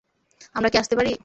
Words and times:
আমরা 0.55 0.69
কি 0.71 0.77
আসতে 0.77 0.95
পারি? 0.95 1.11